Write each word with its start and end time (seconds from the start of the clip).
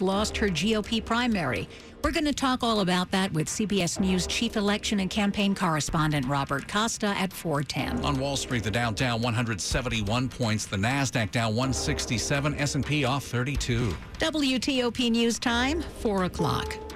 Lost 0.00 0.36
her 0.36 0.48
GOP 0.48 1.04
primary. 1.04 1.68
We're 2.04 2.12
going 2.12 2.24
to 2.24 2.32
talk 2.32 2.62
all 2.62 2.80
about 2.80 3.10
that 3.10 3.32
with 3.32 3.48
CBS 3.48 3.98
News 3.98 4.26
chief 4.26 4.56
election 4.56 5.00
and 5.00 5.10
campaign 5.10 5.54
correspondent 5.54 6.26
Robert 6.26 6.68
Costa 6.68 7.08
at 7.08 7.32
410. 7.32 8.04
On 8.04 8.18
Wall 8.18 8.36
Street, 8.36 8.62
the 8.62 8.70
Dow 8.70 8.90
down 8.92 9.20
171 9.20 10.28
points, 10.28 10.66
the 10.66 10.76
Nasdaq 10.76 11.30
down 11.32 11.56
167, 11.56 12.54
S&P 12.54 13.04
off 13.04 13.24
32. 13.24 13.94
WTOP 14.18 15.10
News 15.10 15.38
Time, 15.38 15.82
4 15.82 16.24
o'clock. 16.24 16.87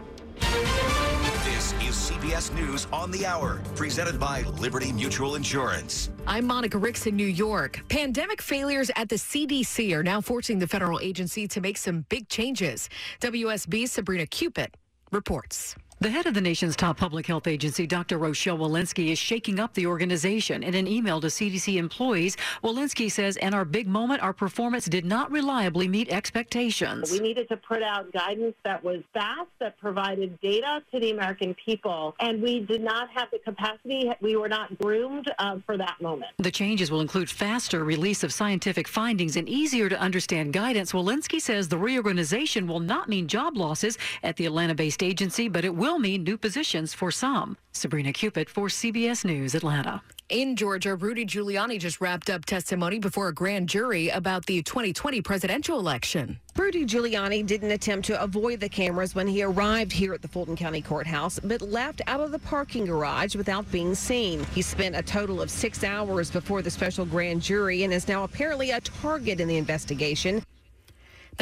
Is 1.92 2.10
CBS 2.10 2.55
News 2.55 2.87
on 2.91 3.10
the 3.10 3.27
Hour, 3.27 3.60
presented 3.74 4.19
by 4.19 4.45
Liberty 4.59 4.92
Mutual 4.92 5.34
Insurance. 5.34 6.09
I'm 6.27 6.46
Monica 6.46 6.78
Ricks 6.78 7.06
in 7.06 7.14
New 7.14 7.27
York. 7.27 7.83
Pandemic 7.91 8.41
failures 8.41 8.91
at 8.96 9.10
the 9.10 9.16
CDC 9.16 9.92
are 9.92 10.02
now 10.02 10.23
forcing 10.23 10.59
the 10.59 10.66
federal 10.66 11.00
agency 11.00 11.47
to 11.48 11.60
make 11.60 11.77
some 11.77 12.06
big 12.09 12.30
changes. 12.30 12.88
WSB's 13.20 13.92
Sabrina 13.92 14.27
Cupit 14.27 14.74
reports. 15.10 15.77
The 16.02 16.11
head 16.11 16.27
of 16.27 16.34
the 16.34 16.41
nation's 16.41 16.74
top 16.74 16.97
public 16.97 17.29
health 17.29 17.47
agency, 17.47 17.87
Dr. 17.87 18.19
Rochelle 18.19 18.59
Walensky, 18.59 19.12
is 19.12 19.20
shaking 19.20 19.61
up 19.61 19.73
the 19.74 19.87
organization. 19.87 20.65
In 20.65 20.75
an 20.75 20.88
email 20.88 21.20
to 21.20 21.28
CDC 21.28 21.77
employees, 21.77 22.37
Walensky 22.65 23.09
says, 23.09 23.37
in 23.37 23.55
our 23.55 23.65
big 23.65 23.87
moment, 23.87 24.20
our 24.20 24.33
performance 24.33 24.87
did 24.87 25.05
not 25.05 25.30
reliably 25.30 25.87
meet 25.87 26.09
expectations. 26.09 27.12
We 27.12 27.20
needed 27.20 27.48
to 27.51 27.56
put 27.56 27.84
out 27.84 28.12
guidance 28.12 28.56
that 28.65 28.83
was 28.83 29.05
fast, 29.15 29.47
that 29.61 29.78
provided 29.78 30.41
data 30.41 30.83
to 30.92 30.98
the 30.98 31.12
American 31.12 31.55
people, 31.64 32.16
and 32.19 32.42
we 32.42 32.59
did 32.59 32.83
not 32.83 33.09
have 33.11 33.28
the 33.31 33.39
capacity. 33.39 34.11
We 34.20 34.34
were 34.34 34.48
not 34.48 34.77
groomed 34.81 35.31
uh, 35.39 35.59
for 35.64 35.77
that 35.77 36.03
moment. 36.03 36.33
The 36.39 36.50
changes 36.50 36.91
will 36.91 37.00
include 37.00 37.31
faster 37.31 37.84
release 37.84 38.25
of 38.25 38.33
scientific 38.33 38.89
findings 38.89 39.37
and 39.37 39.48
easier 39.48 39.89
to 39.89 40.00
understand 40.00 40.53
guidance. 40.53 40.91
Walensky 40.91 41.41
says 41.41 41.69
the 41.69 41.78
reorganization 41.78 42.66
will 42.66 42.81
not 42.81 43.09
mean 43.09 43.28
job 43.28 43.56
losses 43.56 43.98
at 44.25 44.34
the 44.34 44.47
Atlanta 44.47 44.75
based 44.75 45.05
agency, 45.05 45.47
but 45.47 45.64
it 45.64 45.72
will 45.72 45.91
mean 45.98 46.24
new 46.24 46.36
positions 46.36 46.94
for 46.94 47.10
some. 47.10 47.56
Sabrina 47.72 48.12
Cupit 48.12 48.48
for 48.48 48.68
CBS 48.68 49.24
News, 49.24 49.54
Atlanta. 49.54 50.02
In 50.28 50.56
Georgia, 50.56 50.94
Rudy 50.94 51.26
Giuliani 51.26 51.78
just 51.78 52.00
wrapped 52.00 52.30
up 52.30 52.46
testimony 52.46 52.98
before 52.98 53.28
a 53.28 53.34
grand 53.34 53.68
jury 53.68 54.08
about 54.08 54.46
the 54.46 54.62
2020 54.62 55.20
presidential 55.20 55.78
election. 55.78 56.40
Rudy 56.56 56.86
Giuliani 56.86 57.44
didn't 57.44 57.70
attempt 57.70 58.06
to 58.06 58.22
avoid 58.22 58.60
the 58.60 58.68
cameras 58.68 59.14
when 59.14 59.26
he 59.26 59.42
arrived 59.42 59.92
here 59.92 60.14
at 60.14 60.22
the 60.22 60.28
Fulton 60.28 60.56
County 60.56 60.80
Courthouse, 60.80 61.38
but 61.38 61.60
left 61.60 62.00
out 62.06 62.20
of 62.20 62.30
the 62.30 62.38
parking 62.38 62.86
garage 62.86 63.36
without 63.36 63.70
being 63.70 63.94
seen. 63.94 64.42
He 64.54 64.62
spent 64.62 64.96
a 64.96 65.02
total 65.02 65.42
of 65.42 65.50
six 65.50 65.84
hours 65.84 66.30
before 66.30 66.62
the 66.62 66.70
special 66.70 67.04
grand 67.04 67.42
jury 67.42 67.82
and 67.82 67.92
is 67.92 68.08
now 68.08 68.24
apparently 68.24 68.70
a 68.70 68.80
target 68.80 69.38
in 69.38 69.48
the 69.48 69.58
investigation. 69.58 70.42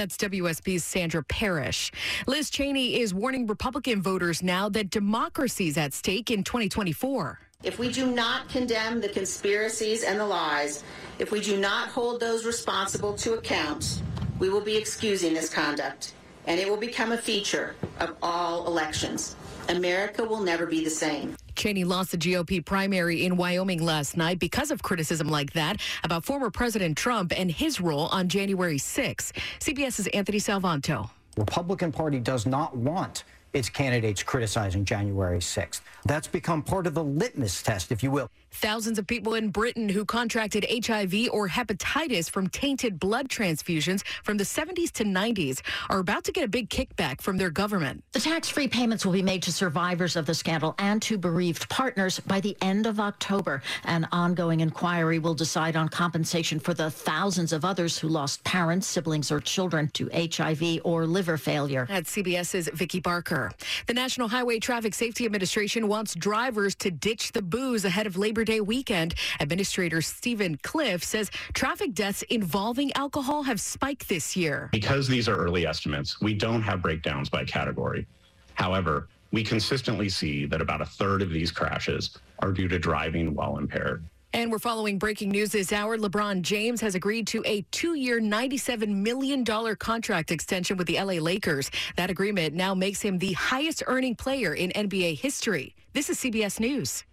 That's 0.01 0.17
WSB's 0.17 0.83
Sandra 0.83 1.23
Parrish. 1.23 1.93
Liz 2.27 2.49
Cheney 2.49 2.99
is 3.03 3.13
warning 3.13 3.47
Republican 3.47 4.01
voters 4.01 4.43
now 4.43 4.71
that 4.71 4.89
democracy 4.89 5.69
is 5.69 5.77
at 5.77 5.93
stake 5.93 6.31
in 6.31 6.43
2024. 6.43 7.39
If 7.65 7.79
we 7.79 7.93
do 7.93 8.11
not 8.11 8.49
condemn 8.49 9.03
the 9.03 9.11
conspiracies 9.11 10.03
and 10.03 10.19
the 10.19 10.25
lies, 10.25 10.85
if 11.19 11.31
we 11.31 11.43
do 11.43 11.59
not 11.59 11.89
hold 11.89 12.19
those 12.19 12.47
responsible 12.47 13.13
to 13.17 13.35
account, 13.35 14.01
we 14.39 14.49
will 14.49 14.63
be 14.63 14.75
excusing 14.75 15.35
this 15.35 15.53
conduct, 15.53 16.15
and 16.47 16.59
it 16.59 16.67
will 16.67 16.79
become 16.79 17.13
a 17.13 17.19
feature 17.19 17.75
of 17.99 18.17
all 18.23 18.67
elections. 18.69 19.37
America 19.69 20.25
will 20.25 20.41
never 20.41 20.65
be 20.65 20.83
the 20.83 20.89
same. 20.89 21.37
Cheney 21.61 21.85
lost 21.85 22.13
the 22.13 22.17
GOP 22.17 22.65
primary 22.65 23.27
in 23.27 23.37
Wyoming 23.37 23.85
last 23.85 24.17
night 24.17 24.39
because 24.39 24.71
of 24.71 24.83
criticism 24.83 25.29
like 25.29 25.53
that 25.53 25.79
about 26.03 26.25
former 26.25 26.49
President 26.49 26.97
Trump 26.97 27.39
and 27.39 27.51
his 27.51 27.83
role 27.83 28.07
on 28.07 28.29
January 28.29 28.79
6. 28.79 29.33
CBS's 29.59 30.07
Anthony 30.07 30.39
Salvanto. 30.39 31.11
Republican 31.37 31.93
Party 31.93 32.19
does 32.19 32.47
not 32.47 32.75
want 32.75 33.25
its 33.53 33.69
candidates 33.69 34.23
criticizing 34.23 34.85
January 34.85 35.39
6th. 35.39 35.81
That's 36.05 36.29
become 36.29 36.63
part 36.63 36.87
of 36.87 36.95
the 36.95 37.05
litmus 37.05 37.63
test, 37.63 37.93
if 37.93 38.03
you 38.03 38.11
will. 38.11 38.31
Thousands 38.53 38.99
of 38.99 39.07
people 39.07 39.35
in 39.35 39.51
Britain 39.51 39.89
who 39.89 40.05
contracted 40.05 40.67
HIV 40.69 41.29
or 41.33 41.49
hepatitis 41.49 42.29
from 42.29 42.49
tainted 42.49 42.99
blood 42.99 43.29
transfusions 43.29 44.03
from 44.25 44.37
the 44.37 44.45
70s 44.45 44.91
to 44.93 45.05
90s 45.05 45.61
are 45.89 45.99
about 45.99 46.25
to 46.25 46.33
get 46.33 46.45
a 46.45 46.49
big 46.49 46.69
kickback 46.69 47.21
from 47.21 47.37
their 47.37 47.51
government. 47.51 48.03
The 48.13 48.21
tax 48.21 48.49
free 48.49 48.69
payments 48.69 49.07
will 49.07 49.13
be 49.13 49.23
made 49.23 49.43
to 49.45 49.53
survivors 49.53 50.17
of 50.17 50.27
the 50.27 50.35
scandal 50.35 50.75
and 50.79 51.01
to 51.03 51.17
bereaved 51.17 51.69
partners 51.69 52.19
by 52.21 52.41
the 52.41 52.57
end 52.61 52.87
of 52.87 52.99
October. 52.99 53.63
An 53.85 54.09
ongoing 54.11 54.61
inquiry 54.61 55.19
will 55.19 55.35
decide 55.35 55.77
on 55.77 55.89
compensation 55.89 56.59
for 56.59 56.75
the 56.75 56.91
thousands 56.91 57.53
of 57.53 57.65
others 57.65 57.99
who 57.99 58.09
lost 58.09 58.43
parents, 58.45 58.87
siblings, 58.87 59.31
or 59.31 59.41
children 59.41 59.89
to 59.95 60.11
HIV 60.13 60.81
or 60.85 61.07
liver 61.07 61.37
failure. 61.37 61.87
At 61.89 62.05
CBS's 62.05 62.69
Vicki 62.75 63.01
Barker. 63.01 63.40
The 63.87 63.95
National 63.95 64.29
Highway 64.29 64.59
Traffic 64.59 64.95
Safety 64.95 65.25
Administration 65.25 65.89
wants 65.89 66.15
drivers 66.15 66.75
to 66.77 66.91
ditch 66.91 67.33
the 67.33 67.43
booze 67.43 67.85
ahead 67.85 68.07
of 68.07 68.17
Labor 68.17 68.45
Day 68.45 68.61
weekend. 68.61 69.15
Administrator 69.41 70.03
Steven 70.03 70.57
Cliff 70.63 71.03
says 71.03 71.31
traffic 71.55 71.95
deaths 71.95 72.23
involving 72.31 72.93
alcohol 72.95 73.43
have 73.45 73.61
spiked 73.61 74.09
this 74.09 74.37
year. 74.37 74.69
Because 74.73 75.09
these 75.09 75.29
are 75.29 75.37
early 75.37 75.67
estimates, 75.67 76.21
we 76.21 76.35
don't 76.35 76.63
have 76.63 76.83
breakdowns 76.83 77.29
by 77.29 77.45
category. 77.45 78.07
However, 78.55 79.09
we 79.33 79.43
consistently 79.43 80.09
see 80.09 80.45
that 80.47 80.61
about 80.61 80.81
a 80.81 80.87
third 80.87 81.23
of 81.23 81.31
these 81.31 81.51
crashes 81.51 82.19
are 82.41 82.53
due 82.53 82.69
to 82.69 82.79
driving 82.79 83.35
while 83.35 83.59
impaired. 83.59 84.05
And 84.33 84.53
we're 84.53 84.59
following 84.59 84.99
breaking 84.99 85.31
news 85.31 85.51
this 85.51 85.73
hour. 85.73 85.99
LeBron 85.99 86.43
James 86.43 86.81
has 86.81 86.95
agreed 86.95 87.27
to 87.29 87.43
a 87.47 87.63
two 87.73 87.95
year, 87.95 88.21
$97 88.21 88.89
million 88.89 89.45
contract 89.77 90.31
extension 90.31 90.77
with 90.77 90.87
the 90.87 91.01
LA 91.01 91.15
Lakers. 91.15 91.71
That 91.97 92.11
agreement 92.11 92.55
now 92.55 92.75
makes 92.75 93.01
him 93.01 93.19
the 93.19 93.33
highest 93.33 93.83
earning 93.87 94.15
player 94.15 94.55
in 94.55 94.71
NBA 94.71 95.21
history. 95.21 95.75
This 95.93 96.11
is 96.11 96.19
CBS 96.19 96.61
News. 96.61 97.05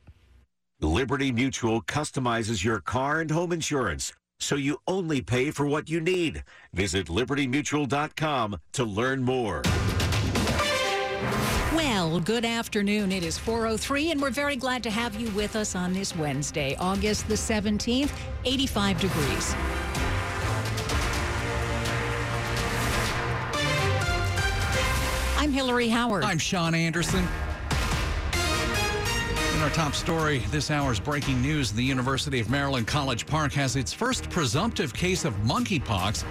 Liberty 0.80 1.32
Mutual 1.32 1.82
customizes 1.82 2.64
your 2.64 2.80
car 2.80 3.20
and 3.22 3.32
home 3.32 3.52
insurance 3.52 4.14
so 4.40 4.56
you 4.56 4.78
only 4.88 5.22
pay 5.22 5.50
for 5.50 5.66
what 5.66 5.90
you 5.90 6.00
need. 6.00 6.44
Visit 6.74 7.08
libertymutual.com 7.08 8.58
to 8.74 8.84
learn 8.86 9.24
more. 9.24 9.64
Well, 11.78 12.20
good 12.20 12.44
afternoon. 12.44 13.12
It 13.12 13.22
is 13.22 13.38
4:03 13.38 14.10
and 14.10 14.20
we're 14.20 14.32
very 14.32 14.56
glad 14.56 14.82
to 14.82 14.90
have 14.90 15.14
you 15.14 15.30
with 15.30 15.56
us 15.56 15.76
on 15.76 15.94
this 15.94 16.16
Wednesday, 16.16 16.76
August 16.80 17.28
the 17.28 17.36
17th, 17.36 18.10
85 18.46 19.00
degrees. 19.00 19.56
I'm 25.38 25.52
Hillary 25.52 25.88
Howard. 25.90 26.24
I'm 26.24 26.40
Sean 26.40 26.74
Anderson. 26.74 27.24
In 29.54 29.62
our 29.62 29.70
top 29.70 29.94
story, 29.94 30.40
this 30.50 30.72
hour's 30.72 31.00
breaking 31.00 31.44
news 31.44 31.72
the 31.72 31.84
University 31.84 32.40
of 32.40 32.50
Maryland 32.50 32.88
College 32.88 33.28
Park 33.28 33.54
has 33.54 33.76
its 33.76 33.94
first 33.94 34.32
presumptive 34.32 34.96
case 34.96 35.26
of 35.26 35.36
monkeypox. 35.44 36.24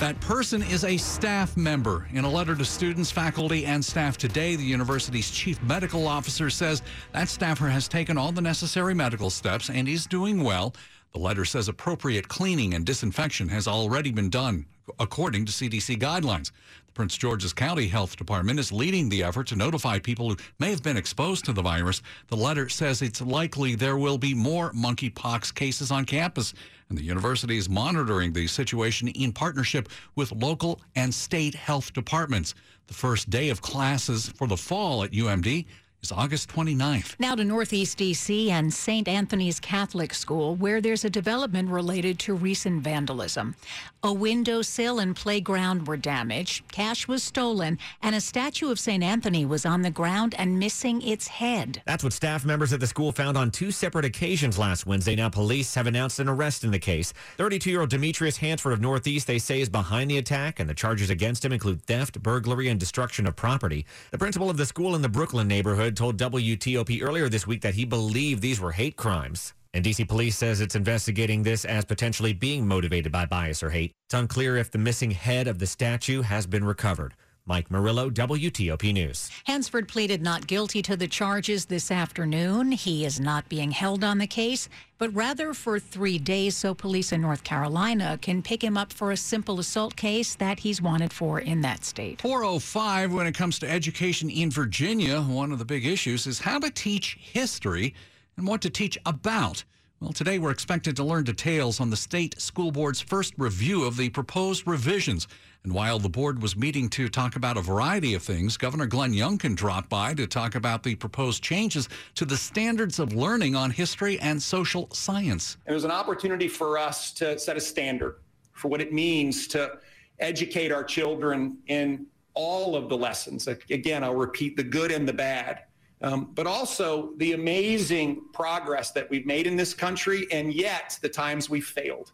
That 0.00 0.20
person 0.20 0.62
is 0.62 0.84
a 0.84 0.96
staff 0.96 1.56
member. 1.56 2.08
In 2.12 2.24
a 2.24 2.30
letter 2.30 2.56
to 2.56 2.64
students, 2.64 3.10
faculty, 3.10 3.64
and 3.66 3.84
staff 3.84 4.18
today, 4.18 4.56
the 4.56 4.64
university's 4.64 5.30
chief 5.30 5.62
medical 5.62 6.08
officer 6.08 6.50
says 6.50 6.82
that 7.12 7.28
staffer 7.28 7.68
has 7.68 7.88
taken 7.88 8.18
all 8.18 8.32
the 8.32 8.40
necessary 8.40 8.94
medical 8.94 9.30
steps 9.30 9.70
and 9.70 9.88
is 9.88 10.06
doing 10.06 10.42
well. 10.42 10.74
The 11.12 11.18
letter 11.18 11.44
says 11.44 11.68
appropriate 11.68 12.28
cleaning 12.28 12.72
and 12.72 12.86
disinfection 12.86 13.48
has 13.50 13.68
already 13.68 14.12
been 14.12 14.30
done 14.30 14.64
according 14.98 15.44
to 15.44 15.52
CDC 15.52 15.98
guidelines. 15.98 16.50
The 16.86 16.92
Prince 16.92 17.16
George's 17.18 17.52
County 17.52 17.86
Health 17.86 18.16
Department 18.16 18.58
is 18.58 18.72
leading 18.72 19.08
the 19.08 19.22
effort 19.22 19.46
to 19.48 19.56
notify 19.56 19.98
people 19.98 20.30
who 20.30 20.36
may 20.58 20.70
have 20.70 20.82
been 20.82 20.96
exposed 20.96 21.44
to 21.44 21.52
the 21.52 21.62
virus. 21.62 22.02
The 22.28 22.36
letter 22.36 22.68
says 22.68 23.02
it's 23.02 23.20
likely 23.20 23.74
there 23.74 23.98
will 23.98 24.18
be 24.18 24.34
more 24.34 24.72
monkeypox 24.72 25.54
cases 25.54 25.90
on 25.90 26.06
campus, 26.06 26.54
and 26.88 26.96
the 26.96 27.04
university 27.04 27.58
is 27.58 27.68
monitoring 27.68 28.32
the 28.32 28.46
situation 28.46 29.08
in 29.08 29.32
partnership 29.32 29.90
with 30.16 30.32
local 30.32 30.80
and 30.96 31.12
state 31.12 31.54
health 31.54 31.92
departments. 31.92 32.54
The 32.86 32.94
first 32.94 33.30
day 33.30 33.50
of 33.50 33.62
classes 33.62 34.30
for 34.30 34.46
the 34.46 34.56
fall 34.56 35.04
at 35.04 35.12
UMD 35.12 35.66
is 36.02 36.10
August 36.10 36.48
29th. 36.50 37.14
Now 37.20 37.36
to 37.36 37.44
Northeast 37.44 37.96
DC 37.98 38.48
and 38.48 38.74
St. 38.74 39.06
Anthony's 39.06 39.60
Catholic 39.60 40.12
School, 40.12 40.56
where 40.56 40.80
there's 40.80 41.04
a 41.04 41.10
development 41.10 41.68
related 41.70 42.18
to 42.20 42.34
recent 42.34 42.82
vandalism. 42.82 43.54
A 44.02 44.12
windowsill 44.12 44.98
and 44.98 45.14
playground 45.14 45.86
were 45.86 45.96
damaged, 45.96 46.66
cash 46.72 47.06
was 47.06 47.22
stolen, 47.22 47.78
and 48.02 48.16
a 48.16 48.20
statue 48.20 48.72
of 48.72 48.80
St. 48.80 49.00
Anthony 49.00 49.46
was 49.46 49.64
on 49.64 49.82
the 49.82 49.92
ground 49.92 50.34
and 50.38 50.58
missing 50.58 51.00
its 51.02 51.28
head. 51.28 51.80
That's 51.86 52.02
what 52.02 52.12
staff 52.12 52.44
members 52.44 52.72
at 52.72 52.80
the 52.80 52.86
school 52.88 53.12
found 53.12 53.36
on 53.36 53.52
two 53.52 53.70
separate 53.70 54.04
occasions 54.04 54.58
last 54.58 54.86
Wednesday. 54.86 55.14
Now, 55.14 55.28
police 55.28 55.72
have 55.76 55.86
announced 55.86 56.18
an 56.18 56.28
arrest 56.28 56.64
in 56.64 56.72
the 56.72 56.80
case. 56.80 57.12
32 57.36 57.70
year 57.70 57.80
old 57.80 57.90
Demetrius 57.90 58.38
Hansford 58.38 58.72
of 58.72 58.80
Northeast, 58.80 59.28
they 59.28 59.38
say, 59.38 59.60
is 59.60 59.68
behind 59.68 60.10
the 60.10 60.18
attack, 60.18 60.58
and 60.58 60.68
the 60.68 60.74
charges 60.74 61.10
against 61.10 61.44
him 61.44 61.52
include 61.52 61.80
theft, 61.82 62.20
burglary, 62.20 62.66
and 62.66 62.80
destruction 62.80 63.24
of 63.24 63.36
property. 63.36 63.86
The 64.10 64.18
principal 64.18 64.50
of 64.50 64.56
the 64.56 64.66
school 64.66 64.96
in 64.96 65.02
the 65.02 65.08
Brooklyn 65.08 65.46
neighborhood 65.46 65.91
told 65.96 66.16
WTOP 66.16 67.02
earlier 67.02 67.28
this 67.28 67.46
week 67.46 67.62
that 67.62 67.74
he 67.74 67.84
believed 67.84 68.42
these 68.42 68.60
were 68.60 68.72
hate 68.72 68.96
crimes. 68.96 69.54
And 69.74 69.84
DC 69.84 70.06
police 70.06 70.36
says 70.36 70.60
it's 70.60 70.74
investigating 70.74 71.42
this 71.42 71.64
as 71.64 71.84
potentially 71.84 72.32
being 72.32 72.66
motivated 72.66 73.10
by 73.10 73.24
bias 73.24 73.62
or 73.62 73.70
hate. 73.70 73.92
It's 74.06 74.14
unclear 74.14 74.56
if 74.56 74.70
the 74.70 74.78
missing 74.78 75.10
head 75.10 75.48
of 75.48 75.58
the 75.58 75.66
statue 75.66 76.22
has 76.22 76.46
been 76.46 76.64
recovered. 76.64 77.14
Mike 77.44 77.72
Murillo, 77.72 78.08
WTOP 78.08 78.92
News. 78.92 79.28
Hansford 79.44 79.88
pleaded 79.88 80.22
not 80.22 80.46
guilty 80.46 80.80
to 80.82 80.96
the 80.96 81.08
charges 81.08 81.64
this 81.64 81.90
afternoon. 81.90 82.70
He 82.70 83.04
is 83.04 83.18
not 83.18 83.48
being 83.48 83.72
held 83.72 84.04
on 84.04 84.18
the 84.18 84.28
case, 84.28 84.68
but 84.98 85.12
rather 85.12 85.52
for 85.52 85.80
three 85.80 86.18
days 86.18 86.56
so 86.56 86.72
police 86.72 87.10
in 87.10 87.20
North 87.20 87.42
Carolina 87.42 88.16
can 88.22 88.42
pick 88.42 88.62
him 88.62 88.76
up 88.76 88.92
for 88.92 89.10
a 89.10 89.16
simple 89.16 89.58
assault 89.58 89.96
case 89.96 90.36
that 90.36 90.60
he's 90.60 90.80
wanted 90.80 91.12
for 91.12 91.40
in 91.40 91.62
that 91.62 91.84
state. 91.84 92.20
405, 92.20 93.12
when 93.12 93.26
it 93.26 93.34
comes 93.34 93.58
to 93.58 93.68
education 93.68 94.30
in 94.30 94.48
Virginia, 94.48 95.20
one 95.20 95.50
of 95.50 95.58
the 95.58 95.64
big 95.64 95.84
issues 95.84 96.28
is 96.28 96.38
how 96.38 96.60
to 96.60 96.70
teach 96.70 97.18
history 97.20 97.92
and 98.36 98.46
what 98.46 98.60
to 98.60 98.70
teach 98.70 98.96
about. 99.04 99.64
Well, 100.02 100.12
today 100.12 100.40
we're 100.40 100.50
expected 100.50 100.96
to 100.96 101.04
learn 101.04 101.22
details 101.22 101.78
on 101.78 101.88
the 101.88 101.96
state 101.96 102.40
school 102.40 102.72
board's 102.72 103.00
first 103.00 103.34
review 103.38 103.84
of 103.84 103.96
the 103.96 104.08
proposed 104.08 104.66
revisions. 104.66 105.28
And 105.62 105.72
while 105.72 106.00
the 106.00 106.08
board 106.08 106.42
was 106.42 106.56
meeting 106.56 106.88
to 106.90 107.08
talk 107.08 107.36
about 107.36 107.56
a 107.56 107.60
variety 107.60 108.14
of 108.14 108.22
things, 108.24 108.56
Governor 108.56 108.86
Glenn 108.86 109.12
Youngkin 109.12 109.54
dropped 109.54 109.88
by 109.88 110.12
to 110.14 110.26
talk 110.26 110.56
about 110.56 110.82
the 110.82 110.96
proposed 110.96 111.44
changes 111.44 111.88
to 112.16 112.24
the 112.24 112.36
standards 112.36 112.98
of 112.98 113.14
learning 113.14 113.54
on 113.54 113.70
history 113.70 114.18
and 114.18 114.42
social 114.42 114.88
science. 114.92 115.56
It 115.68 115.72
was 115.72 115.84
an 115.84 115.92
opportunity 115.92 116.48
for 116.48 116.78
us 116.78 117.12
to 117.12 117.38
set 117.38 117.56
a 117.56 117.60
standard 117.60 118.16
for 118.54 118.66
what 118.66 118.80
it 118.80 118.92
means 118.92 119.46
to 119.48 119.78
educate 120.18 120.72
our 120.72 120.82
children 120.82 121.58
in 121.68 122.06
all 122.34 122.74
of 122.74 122.88
the 122.88 122.96
lessons. 122.96 123.46
Again, 123.46 124.02
I'll 124.02 124.16
repeat 124.16 124.56
the 124.56 124.64
good 124.64 124.90
and 124.90 125.08
the 125.08 125.12
bad 125.12 125.60
um, 126.02 126.30
but 126.34 126.46
also 126.46 127.12
the 127.16 127.32
amazing 127.32 128.22
progress 128.32 128.90
that 128.92 129.08
we've 129.08 129.26
made 129.26 129.46
in 129.46 129.56
this 129.56 129.72
country 129.72 130.26
and 130.32 130.52
yet 130.52 130.98
the 131.02 131.08
times 131.08 131.48
we've 131.48 131.66
failed. 131.66 132.12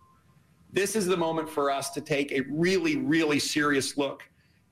This 0.73 0.95
is 0.95 1.07
the 1.07 1.17
moment 1.17 1.49
for 1.49 1.71
us 1.71 1.91
to 1.91 2.01
take 2.01 2.31
a 2.33 2.43
really, 2.51 2.97
really 2.97 3.39
serious 3.39 3.97
look 3.97 4.23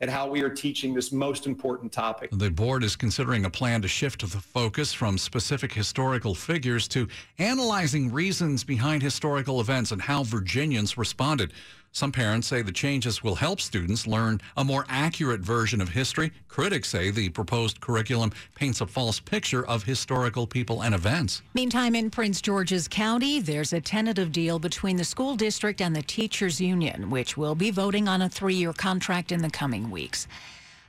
at 0.03 0.11
how 0.11 0.29
we 0.29 0.43
are 0.43 0.51
teaching 0.51 0.93
this 0.93 1.11
most 1.11 1.47
important 1.47 1.91
topic. 1.91 2.29
The 2.31 2.51
board 2.51 2.85
is 2.85 2.97
considering 2.97 3.47
a 3.47 3.51
plan 3.51 3.81
to 3.81 3.89
shift 3.89 4.21
the 4.21 4.39
focus 4.39 4.93
from 4.93 5.17
specific 5.17 5.73
historical 5.73 6.35
figures 6.35 6.87
to 6.89 7.09
analyzing 7.39 8.13
reasons 8.13 8.63
behind 8.63 9.03
historical 9.03 9.59
events 9.61 9.93
and 9.93 10.03
how 10.03 10.23
Virginians 10.25 10.99
responded. 10.99 11.55
Some 11.97 12.13
parents 12.13 12.49
say 12.49 12.61
the 12.61 12.73
changes 12.73 13.25
will 13.25 13.37
help 13.37 13.59
students 13.59 14.07
learn 14.07 14.43
a 14.59 14.63
more 14.63 14.85
accurate 14.87 15.41
version 15.41 15.81
of 15.81 15.89
history. 15.89 16.31
Critics 16.47 16.91
say 16.91 17.11
the 17.11 17.31
proposed 17.31 17.81
curriculum 17.81 18.33
paints 18.55 18.83
a 18.83 18.87
false 18.87 19.19
picture 19.19 19.67
of 19.67 19.85
historical 19.85 20.47
people 20.47 20.83
and 20.83 20.95
events. 20.95 21.41
Meantime, 21.55 21.95
in 21.95 22.11
Prince 22.11 22.43
George's 22.43 22.87
County, 22.87 23.41
there's 23.41 23.73
a 23.73 23.81
tentative 23.81 24.31
deal 24.31 24.59
between 24.59 24.99
the 24.99 25.05
school 25.05 25.37
district 25.37 25.81
and 25.81 25.97
the 25.97 26.03
teachers 26.03 26.61
union, 26.61 27.09
which 27.09 27.39
will 27.39 27.55
be 27.55 27.71
voting 27.71 28.09
on 28.09 28.21
a 28.21 28.29
three 28.29 28.57
year 28.57 28.75
contract 28.75 29.33
in 29.33 29.41
the 29.41 29.49
coming 29.49 29.91
weeks. 29.91 30.29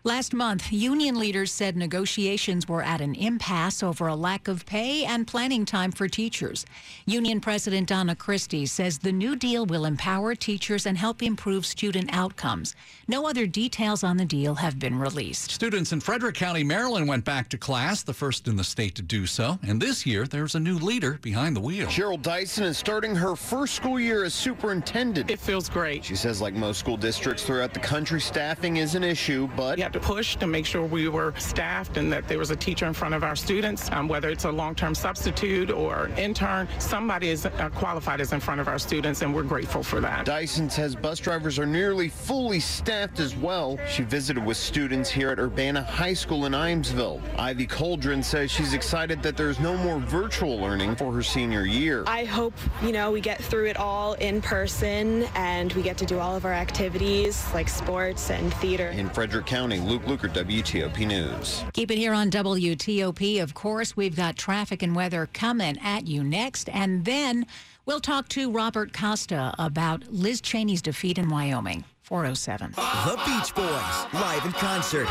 Last 0.07 0.33
month, 0.33 0.71
union 0.71 1.19
leaders 1.19 1.51
said 1.51 1.75
negotiations 1.75 2.65
were 2.65 2.81
at 2.81 3.01
an 3.01 3.13
impasse 3.13 3.83
over 3.83 4.07
a 4.07 4.15
lack 4.15 4.48
of 4.48 4.65
pay 4.65 5.04
and 5.04 5.27
planning 5.27 5.65
time 5.65 5.92
for 5.92 6.07
teachers. 6.07 6.65
Union 7.06 7.42
President 7.42 7.89
Donna 7.89 8.15
Christy 8.15 8.68
says 8.68 9.00
the 9.00 9.12
new 9.12 9.36
deal 9.36 9.65
will 9.65 9.83
empower 9.83 10.33
teachers 10.33 10.86
and 10.86 10.98
help 10.98 11.21
improve 11.21 11.65
student 11.65 12.09
outcomes. 12.13 12.74
No 13.09 13.27
other 13.27 13.45
details 13.45 14.01
on 14.01 14.15
the 14.15 14.24
deal 14.24 14.56
have 14.56 14.80
been 14.80 14.98
released. 14.98 15.51
Students 15.51 15.92
in 15.92 16.00
Frederick 16.00 16.36
County, 16.36 16.63
Maryland 16.63 17.09
went 17.09 17.25
back 17.25 17.50
to 17.50 17.57
class, 17.57 18.01
the 18.01 18.13
first 18.13 18.48
in 18.48 18.56
the 18.56 18.63
state 18.63 18.95
to 18.95 19.01
do 19.01 19.25
so. 19.25 19.59
And 19.68 19.81
this 19.81 20.06
year, 20.06 20.25
there's 20.25 20.56
a 20.56 20.59
new 20.62 20.77
leader 20.77 21.19
behind 21.21 21.54
the 21.54 21.59
wheel. 21.59 21.88
Cheryl 21.88 22.21
Dyson 22.21 22.63
is 22.63 22.77
starting 22.77 23.13
her 23.13 23.36
first 23.36 23.74
school 23.74 24.00
year 24.00 24.24
as 24.24 24.33
superintendent. 24.33 25.30
It 25.30 25.42
feels 25.42 25.68
great. 25.68 26.06
She 26.06 26.15
says, 26.15 26.39
like 26.39 26.54
most 26.54 26.80
school 26.80 26.95
districts 26.95 27.44
throughout 27.44 27.74
the 27.74 27.81
country, 27.81 28.21
staffing 28.21 28.77
is 28.77 28.95
an 28.95 29.04
issue, 29.04 29.50
but 29.57 29.77
to 29.97 29.97
push 30.00 30.36
to 30.38 30.48
make 30.48 30.66
sure 30.66 30.84
we 30.84 31.08
were 31.10 31.34
staffed 31.38 31.98
and 31.98 32.12
that 32.12 32.28
there 32.28 32.40
was 32.40 32.52
a 32.52 32.56
teacher 32.56 32.86
in 32.86 32.94
front 32.94 33.14
of 33.14 33.24
our 33.24 33.36
students, 33.36 33.92
um, 33.92 34.08
whether 34.08 34.30
it's 34.30 34.46
a 34.46 34.52
long-term 34.52 34.96
substitute 34.96 35.72
or 35.72 36.10
intern, 36.18 36.68
somebody 36.80 37.30
is 37.30 37.46
uh, 37.46 37.70
qualified 37.76 38.22
is 38.22 38.34
in 38.34 38.40
front 38.40 38.62
of 38.62 38.68
our 38.68 38.80
students, 38.80 39.22
and 39.22 39.34
we're 39.34 39.44
grateful 39.44 39.84
for 39.84 40.00
that. 40.02 40.26
Dyson 40.26 40.70
says 40.70 40.96
bus 40.96 41.20
drivers 41.20 41.60
are 41.60 41.66
nearly 41.66 42.10
fully 42.10 42.60
staffed 42.60 43.20
as 43.20 43.36
well. 43.36 43.78
She 43.90 44.04
visited 44.04 44.44
with 44.46 44.58
students 44.58 45.10
here 45.10 45.30
at 45.30 45.40
Urbana 45.40 45.84
High 45.84 46.14
School 46.14 46.46
in 46.46 46.54
Ijamsville. 46.54 47.22
Ivy 47.38 47.68
Coldren 47.68 48.24
says 48.24 48.52
she's 48.52 48.74
excited 48.74 49.22
that 49.24 49.38
there's 49.38 49.60
no 49.60 49.78
more 49.78 50.00
virtual 50.00 50.58
learning 50.58 50.96
for 50.96 51.12
her 51.14 51.24
senior 51.24 51.66
year. 51.66 52.04
I 52.08 52.26
hope, 52.26 52.54
you 52.82 52.92
know, 52.92 53.12
we 53.12 53.22
get 53.22 53.44
through 53.44 53.68
it 53.68 53.78
all 53.78 54.14
in 54.14 54.42
person 54.42 55.24
and 55.36 55.72
we 55.74 55.82
get 55.82 55.98
to 56.00 56.06
do 56.06 56.20
all 56.20 56.36
of 56.36 56.46
our 56.46 56.54
activities 56.54 57.46
like 57.54 57.70
sports 57.70 58.30
and 58.30 58.54
theater. 58.56 58.90
In 58.90 59.10
Frederick 59.10 59.46
County, 59.46 59.77
Luke 59.80 60.04
Lukert, 60.04 60.34
WTOP 60.34 61.06
News. 61.06 61.64
Keep 61.74 61.92
it 61.92 61.98
here 61.98 62.14
on 62.14 62.30
WTOP. 62.30 63.42
Of 63.42 63.54
course, 63.54 63.96
we've 63.98 64.16
got 64.16 64.36
traffic 64.36 64.82
and 64.84 64.96
weather 64.96 65.30
coming 65.34 65.78
at 65.80 66.08
you 66.08 66.24
next. 66.24 66.70
And 66.70 67.06
then 67.06 67.46
we'll 67.86 68.00
talk 68.00 68.28
to 68.30 68.52
Robert 68.52 68.94
Costa 68.94 69.54
about 69.60 70.04
Liz 70.12 70.42
Cheney's 70.42 70.82
defeat 70.82 71.18
in 71.18 71.30
Wyoming. 71.30 71.84
407. 72.04 72.72
The 72.72 73.20
Beach 73.26 73.54
Boys, 73.54 74.14
live 74.14 74.46
in 74.46 74.52
concert. 74.54 75.08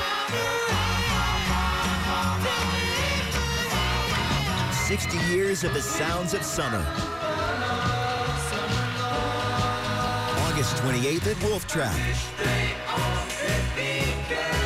60 4.87 5.19
years 5.35 5.65
of 5.65 5.75
the 5.75 5.83
sounds 5.83 6.33
of 6.33 6.43
summer. 6.45 7.16
August 10.67 10.83
28th 10.83 11.27
at 11.31 11.43
Wolf 11.45 11.67
Trap. 11.69 11.95